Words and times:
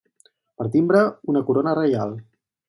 Per 0.61 0.65
timbre, 0.75 1.01
una 1.35 1.45
corona 1.51 1.75
reial. 1.81 2.17